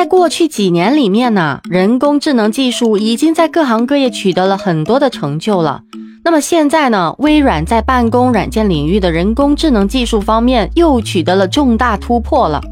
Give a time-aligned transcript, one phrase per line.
[0.00, 5.82] 在过去几年里面呢，人工智能技术已经在各行各业取得了很多的成就了。
[6.24, 12.62] 那么现在呢，微软在办公软件领域的人工智能技术方面又取得了重大突破了。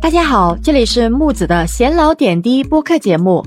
[0.00, 3.44] 大家好，这里是木子的闲聊点滴播客节目。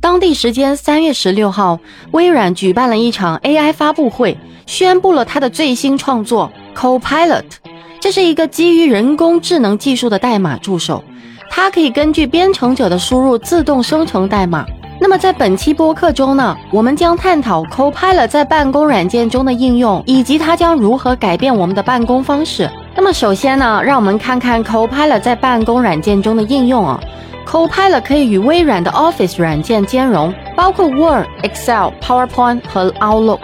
[0.00, 1.78] 当地时间三月十六号，
[2.10, 4.36] 微软举办了一场 AI 发布会，
[4.66, 7.44] 宣布了它的最新创作 Copilot。
[8.00, 11.02] 这是一个基于人工智能技术的代码助手。
[11.50, 14.64] 它可以根据编程者的输入自动生成代码。
[15.00, 22.68] 那么在本期播客中呢，我们将探讨 Copilot 在办公软件中的应用，以及它将如何改变我们的办公方式。
[22.96, 27.00] 那么首先呢，让我们看看 Copilot 在办公软件中的应用啊。
[27.46, 33.38] Copilot 可以与微软的 Office 软件兼容，包括 Word、Excel、PowerPoint 和 Outlook。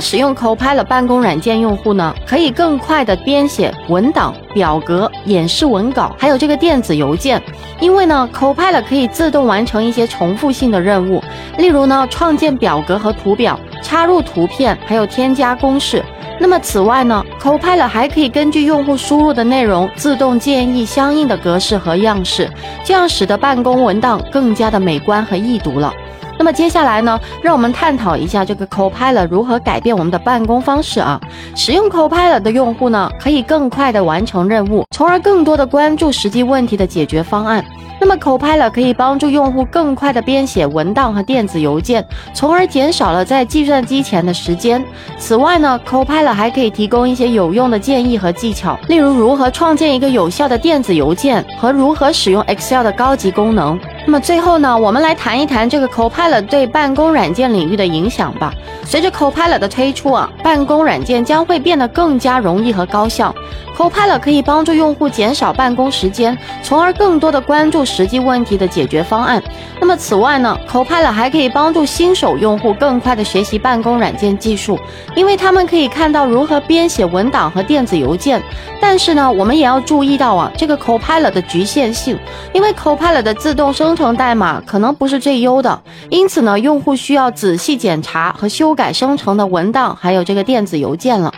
[0.00, 7.42] 使用 Copilot 办公软件用户呢，可以更快的编写文档、表格、演示文稿，还有这个电子邮件。
[7.80, 11.22] 因为呢，Copilot 可以自动完成一些重复性的任务，
[11.58, 16.02] 例如呢，创建表格和图表，插入图片，还有添加公式。
[16.38, 22.50] 那么此外呢，Copilot 还可以根据用户输入的内容，自动建议相应的格式和样式，
[22.84, 25.90] 这样使得办公文档更加的美观和易读了。
[26.38, 31.20] 那么接下来呢，让我们探讨一下这个 Copilot 如何改变我们的办公方式啊。
[31.54, 37.64] 使用 Copilot 的用户呢，可以更快的完成任务，从而更多的关注实际问题的解决方案。
[37.98, 44.84] 那么 Copilot 可以帮助用户更快的编写文档和电子邮件，从而减少了在计算机前的时间。
[45.16, 53.80] 此外呢，Copilot 还可以提供一些有用的建议和技巧，例如如何创建一个有效的电子邮件和如何使用 Excel 的高级功能。
[54.06, 58.54] 那么最后呢，我们来谈一谈这个 Copilot 对办公软件领域的影响吧。
[58.84, 63.34] 随着 Copilot 的推出啊，办公软件将会变得更加容易和高效。
[63.76, 69.42] Copilot 可以帮助用户减少办公时间，从而更多的关注实际问题的解决方案。
[69.78, 74.78] 那么此外呢，Copilot 还可以帮助新手用户更快的学习办公软件技术，
[75.14, 78.42] 因为他们可以看到如何编写文档和电子邮件。
[78.80, 82.18] 但是呢，我们也要注意到啊，这个 Copilot 的局限性，
[82.54, 91.30] 因为 Copilot 的自动生成代码可能不是最优的，因此呢，用户需要仔细检查和修改生成的文档，还有这个电子邮件了。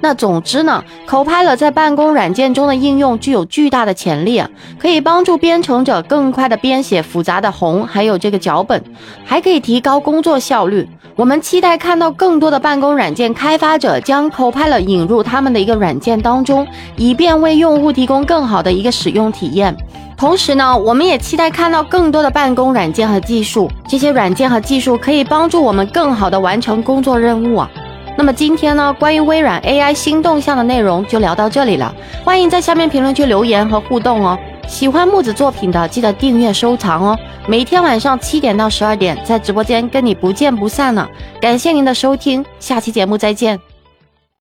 [0.00, 4.42] 那总之呢，Copilot 在办公软件中的应用具有巨大的潜力，
[4.78, 8.82] 可以帮助编程者更快的编写复杂的宏还有这个脚本，
[9.24, 10.88] 还可以提高工作效率。
[11.16, 19.74] 我们期待看到更多的办公软件开发者将 Copilot 引入他们的一个软件当中，以便为用户提供更好的一个使用体验。
[20.16, 27.70] 同时呢，我们也期待看到更多的办公软件和技术，这些软件和技术可以帮助我们更好的完成工作任务啊。
[28.16, 31.94] 那么今天呢，关于微软 AI 新动向的内容就聊到这里了。
[32.24, 34.38] 欢迎在下面评论区留言和互动哦。
[34.66, 37.18] 喜欢木子作品的，记得订阅收藏哦。
[37.46, 41.06] 每天晚上七点到十二点，在直播间跟你不见不散呢。
[41.40, 43.73] 感谢您的收听，下期节目再见。